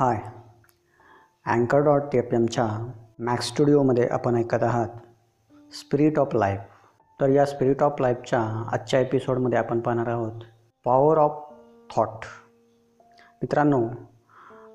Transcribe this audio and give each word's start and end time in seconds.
हाय. 0.00 0.18
अँकर 1.46 1.78
dot 1.78 2.14
F 2.14 2.34
एमच्या 2.34 2.92
max 3.18 3.46
स्टुडिओमध्ये 3.48 4.06
आपण 4.06 4.36
ऐकत 4.36 4.62
आहात 4.62 4.88
स्पिरिट 5.74 6.18
ऑफ 6.18 6.34
लाईफ 6.34 6.60
तर 7.20 7.28
या 7.28 7.46
स्पिरिट 7.46 7.82
ऑफ 7.82 8.00
लाईफच्या 8.00 8.40
आजच्या 8.72 9.00
एपिसोडमध्ये 9.00 9.58
आपण 9.58 9.80
पाहणार 9.80 10.06
आहोत 10.06 10.32
पॉवर 10.84 11.18
ऑफ 11.18 11.52
थॉट 11.96 12.24
मित्रांनो 13.34 13.88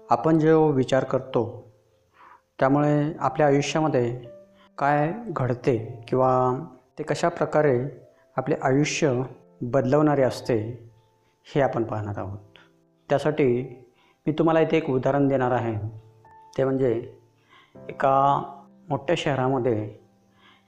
आपण 0.09 0.39
जो 0.39 0.67
विचार 0.67 1.03
करतो 1.03 1.71
त्यामुळे 2.59 3.13
आपल्या 3.19 3.47
आयुष्यामध्ये 3.47 4.25
काय 4.77 5.13
घडते 5.27 6.05
किंवा 6.07 6.55
ते 6.99 7.03
कशा 7.03 7.29
प्रकारे 7.29 7.89
आपले 8.35 8.55
आयुष्य 8.63 9.21
बदलवणारे 9.61 10.23
असते 10.23 10.89
हे 11.55 11.61
आपण 11.61 11.83
पाहणार 11.83 12.17
आहोत. 12.17 12.39
त्यासाठी 13.09 13.79
मी 14.27 14.33
तुम्हाला 14.33 14.59
इथे 14.59 14.77
एक 14.77 14.89
उदाहरण 14.89 15.27
देणार 15.27 15.51
आहे. 15.51 15.87
ते 16.57 16.63
म्हणजे 16.63 17.13
एका 17.89 18.43
मोठ्या 18.89 19.15
शहरामध्ये 19.17 19.95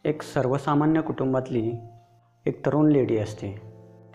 एक 0.05 0.21
सर्वसामान्य 0.21 1.01
कुटुंबातली 1.01 1.71
एक 2.45 2.65
तरुण 2.65 2.91
लेडी 2.91 3.17
असते. 3.17 3.61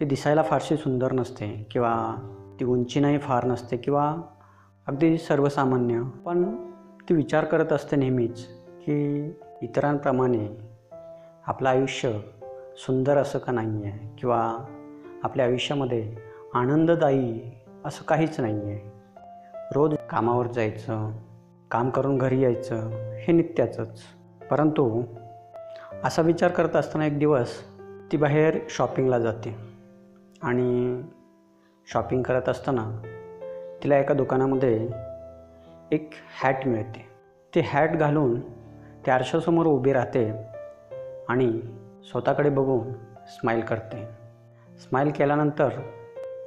ती 0.01 0.05
दिसायला 0.05 0.43
फारशी 0.43 0.77
सुंदर 0.77 1.13
नसते 1.13 1.69
किंवा 1.71 2.15
ती 2.61 2.65
उंचीनाही 2.65 3.19
फार 3.19 3.45
नसते 3.45 3.77
किंवा 3.77 4.17
अगदी 4.87 5.19
सर्वसामान्य. 5.19 6.03
पण 6.03 6.67
ती 7.09 7.15
विचार 7.15 7.45
करत 7.45 7.73
असते 7.73 7.97
नेहमीच 7.97 8.47
की 8.69 9.27
इतरांप्रमाणे 9.63 10.49
आपलं 11.47 11.69
आयुष्य 11.69 12.13
सुंदर 12.77 13.17
असं 13.17 13.39
का 13.39 13.53
नाही 13.53 13.85
आहे 13.85 14.17
किंवा 14.19 14.65
आपल्या 15.23 15.47
आयुष्यामध्ये 15.47 16.17
आनंददायी 16.55 17.53
असं 17.85 18.05
काहीच 18.05 18.41
नाही 18.41 18.71
आहे 18.71 19.00
रोज 19.75 19.95
कामावर 20.11 20.47
जायचं 20.47 21.13
काम 21.71 21.91
करून 21.91 22.19
घरी 22.19 22.41
यायचं 22.41 22.89
हे 23.19 23.33
नित्याचंच. 23.33 24.01
परंतु 24.51 25.03
असा 26.05 26.23
विचार 26.23 26.51
करत 26.51 26.77
असताना 26.77 27.07
एक 27.07 27.19
दिवस 27.19 27.49
ती 28.13 28.17
बाहेर 28.17 28.59
शॉपिंगला 28.71 29.19
जाते 29.19 29.57
आणि 30.43 31.03
शॉपिंग 31.93 32.23
करत 32.23 32.49
असताना 32.49 33.03
तिला 33.83 33.99
एका 33.99 34.15
दुकानामध्ये 34.15 34.89
एक 35.93 36.11
हॅट 36.43 36.67
मिळते. 36.67 37.07
ते 37.55 37.61
हॅट 37.61 37.97
घालून 37.97 38.41
ते 39.07 39.11
आरशासमोर 39.11 39.67
उभी 39.67 39.93
राहते 39.93 40.31
आणि 41.29 41.61
स्वतःकडे 42.11 42.51
बघून 42.51 42.93
स्माईल 43.29 43.61
करते. 43.61 44.05
स्माईल 44.79 45.11
केल्यानंतर 45.11 45.69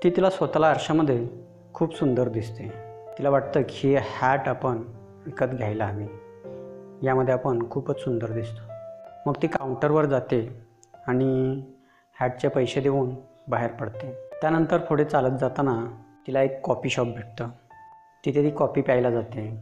ती 0.03 0.09
तिला 0.09 0.29
स्वतःला 0.29 0.67
आरशामध्ये 0.67 1.27
खूप 1.73 1.95
सुंदर 1.95 2.29
दिसते. 2.29 2.82
तिला 3.17 3.29
वाटतं 3.29 3.61
की 3.61 3.95
हे 3.95 3.97
हॅट 4.21 4.47
आपण 4.47 4.83
विकत 5.25 5.45
घ्यायला 5.45 5.85
हवी. 5.85 6.05
यामध्ये 7.07 7.33
आपण 7.33 7.69
खूपच 7.69 7.99
सुंदर 7.99 8.31
दिसतो. 8.31 8.73
मग 9.25 9.33
ती 9.41 9.47
काउंटरवर 9.47 10.05
जाते 10.05 10.61
आणि 11.07 11.61
हॅटचे 12.19 12.47
पैसे 12.47 12.81
देऊन 12.81 13.15
बाहेर 13.47 13.71
पडते. 13.71 14.29
त्यानंतर 14.41 14.77
पुढे 14.77 15.05
चालत 15.05 15.37
जाताना 15.39 15.85
तिला 16.27 16.41
एक 16.41 16.61
कॉफी 16.63 16.89
शॉप 16.89 17.07
भेटतं. 17.07 17.47
तिथे 18.25 18.43
ती 18.43 18.49
कॉफी 18.49 18.81
प्यायला 18.81 19.09
जाते. 19.09 19.59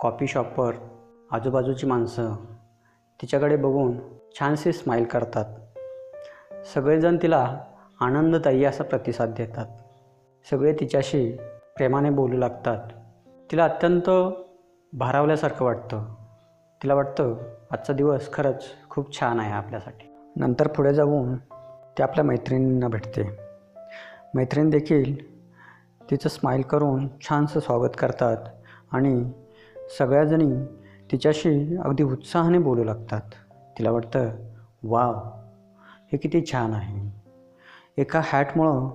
कॉफी 0.00 0.26
शॉपवर 0.26 0.72
आजूबाजूची 1.30 1.86
माणसं 1.86 2.34
तिच्याकडे 3.22 3.56
बघून 3.56 3.96
छानसे 4.38 4.72
स्माईल 4.72 5.04
करतात. 5.04 5.44
सगळेजण 6.74 7.16
तिला 7.22 7.60
आनंददायी 8.00 8.64
असा 8.64 8.84
प्रतिसाद 8.84 9.34
देतात. 9.36 9.66
सगळे 10.50 10.72
तिच्याशी 10.72 11.36
प्रेमाने 11.80 12.10
बोलू 12.10 12.36
लागतात. 12.36 12.78
तिला 13.52 13.64
अत्यंत 13.64 14.10
भारावल्यासारखं 14.92 15.64
वाटतं. 15.64 16.04
तिला 16.82 16.94
वाटतं 16.94 17.36
आजचा 17.70 17.92
दिवस 17.92 18.32
खरंच 18.32 18.64
खूप 18.90 19.20
छान 19.20 19.40
आहे 19.40 19.52
आपल्यासाठी. 19.52 20.14
नंतर 20.36 20.68
पुढे 20.68 20.94
जाऊन 20.94 21.36
ती 21.98 22.02
आपल्या 22.02 22.24
मैत्रिणींना 22.24 22.88
भेटते. 22.88 23.38
मैत्रीण 24.34 24.70
देखील 24.70 25.36
तिचं 26.10 26.28
स्माईल 26.28 26.62
करून 26.62 27.08
छानसं 27.20 27.60
स्वागत 27.60 27.90
करतात 27.98 28.36
आणि 28.92 29.32
सगळ्याजणी 29.98 30.64
तिच्याशी 31.12 31.76
अगदी 31.76 32.02
उत्साहाने 32.02 32.58
बोलू 32.58 32.84
लागतात. 32.84 33.30
तिला 33.78 33.90
वाटतं 33.90 34.30
वाव 34.82 35.14
हे 36.12 36.16
किती 36.16 36.44
छान 36.52 36.72
आहे. 36.72 37.22
एका 37.98 38.20
हॅटमुळं 38.24 38.90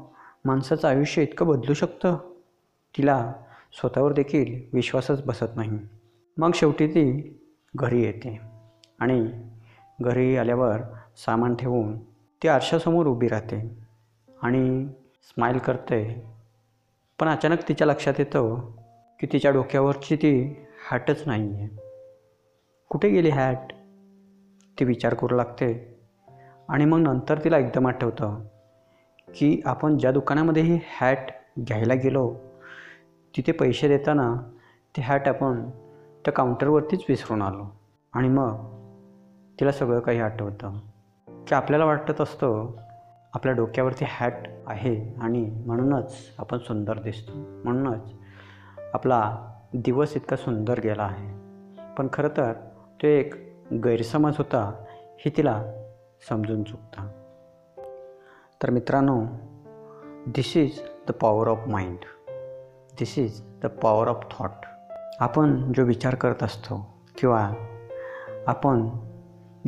माणसाचं 0.46 0.88
आयुष्य 0.88 1.24
इतकं 1.24 1.48
बदलू 1.48 1.74
शकतं? 1.74 2.18
तिला 2.98 3.34
स्वतःवर 3.80 4.14
देखील 4.14 4.62
विश्वासच 4.74 5.26
बसत 5.26 5.56
नाही. 5.56 5.80
मग 6.38 6.52
शेवटी 6.56 6.88
ती 6.88 7.38
घरी 7.76 8.02
येते 8.04 8.40
आणि 9.00 9.32
घरी 10.02 10.38
आल्यावर 10.38 10.82
सामान 11.26 11.56
ठेवून 11.56 11.98
ती 12.42 12.48
आरशासमोर 12.48 13.08
उभी 13.08 13.28
राहते 13.28 13.60
आणि 14.42 14.88
स्माईल 15.24 15.58
करते. 15.58 16.24
पण 17.20 17.28
अचानक 17.28 17.68
तिच्या 17.68 17.88
लक्षात 17.88 18.14
येतं 18.20 18.72
की 19.20 19.28
तिच्या 19.34 19.52
डोक्यावरची 19.52 20.16
ती 20.16 20.56
हॅटच 20.92 21.24
नाही 21.26 21.54
आहे 21.54 21.68
कुठे 22.90 23.10
गेली 23.10 23.30
हॅट 23.30 23.74
ती 24.80 24.86
विचार 24.86 25.14
करू 25.14 25.36
लागते 25.36 25.98
आणि 26.70 26.86
मग 26.86 27.00
नंतर 27.00 27.44
तिला 27.44 27.58
एकदम 27.58 27.88
आठवतं 27.88 28.40
की 29.36 29.62
आपण 29.66 29.98
ज्या 29.98 30.12
दुकानामध्ये 30.12 30.64
ही 30.64 30.80
हॅट 31.02 31.32
घ्यायला 31.60 31.94
गेलो 31.94 32.36
तिथे 33.38 33.52
पैसे 33.52 33.88
देताना 33.88 34.36
ते 34.98 35.02
हॅट 35.02 35.28
आपण 35.28 35.70
त्या 36.26 36.34
काउंटरवरतीच 36.34 37.04
विसरून 37.10 37.42
आलो. 37.42 37.66
आणि 38.14 38.30
मग 38.30 38.76
तिला 39.60 39.72
सगळं 39.72 40.00
काही 40.00 40.20
आठवतं. 40.20 40.80
की 41.28 41.56
आपल्याला 41.56 41.86
वाटत 41.86 42.22
असतं 42.22 42.72
आपल्या 43.34 43.54
डोक्यावरती 43.54 44.06
हॅट 44.08 44.34
आहे 44.68 45.14
आणि 45.22 45.64
म्हणूनच 45.66 46.16
आपण 46.38 46.58
सुंदर 46.58 47.00
दिसतो. 47.00 47.32
म्हणूनच 47.36 48.14
आपला 48.94 49.52
दिवस 49.74 50.16
इतका 50.16 50.36
सुंदर 50.36 50.80
गेला 50.80 51.04
आहे. 51.04 51.36
पण 51.98 52.08
खरं 52.14 52.28
तर 52.28 52.54
तो 53.02 53.08
एक 53.08 53.34
गैरसमज 53.74 54.34
होता 54.38 54.84
हे 55.20 55.32
तिला 55.38 55.64
समजून 56.30 56.64
चुकता. 56.64 57.08
तर 58.64 58.70
मित्रांनो 58.70 59.26
this 60.28 60.58
is 60.58 60.80
the 61.08 61.12
power 61.12 61.48
of 61.48 61.60
mind 61.68 61.98
this 63.00 63.18
is 63.18 63.42
the 63.64 63.66
power 63.66 64.08
of 64.08 64.26
thought 64.32 64.66
आपण 65.20 65.72
जो 65.78 65.84
विचार 65.84 66.16
करत 66.16 66.44
असतो 66.44 66.96
किंवा 67.20 67.52
आपण 68.48 68.90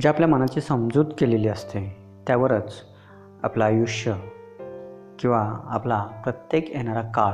जे 0.02 0.10
आपल्या 0.10 0.28
मनाची 0.28 0.62
समजूत 0.62 1.06
केलेली 1.20 1.48
असते 1.48 1.98
त्यावरच 2.28 2.74
आपलं 3.44 3.64
आयुष्य 3.64 4.14
किंवा 5.20 5.62
आपला 5.66 6.04
प्रत्येक 6.24 6.76
येणारा 6.76 7.02
काळ 7.02 7.34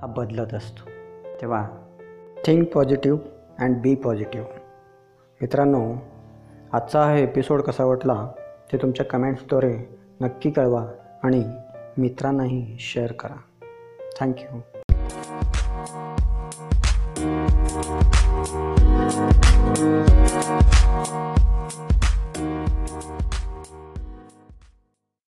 हा 0.00 0.06
बदलत 0.16 0.54
असतो. 0.54 0.90
तेव्हा 1.40 1.68
think 2.46 2.68
positive 2.68 3.18
and 3.58 3.76
be 3.76 3.94
positive 3.94 4.46
मित्रांनो 5.40 5.94
आजचा 6.72 7.04
हा 7.04 7.14
एपिसोड 7.14 7.60
कसा 7.60 7.84
वाटला 7.84 8.30
ते 8.72 8.76
तुमच्या 8.76 9.06
कमेंट्सद्वारे 9.06 9.98
नक्की 10.20 10.50
कळवा 10.50 10.86
आणि 11.22 11.44
मित्रांनाही 11.98 12.76
शेअर 12.80 13.12
करा. 13.12 13.36
थँक्यू 14.20 14.60